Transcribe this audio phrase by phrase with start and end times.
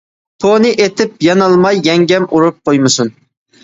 [0.45, 3.19] پونى ئېتىپ يانالماي، يەڭگەم ئۇرۇپ قويمىسۇن.